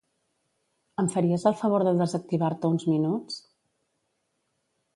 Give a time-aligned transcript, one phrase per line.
[1.01, 3.39] Em faries el favor de desactivar-te uns minuts?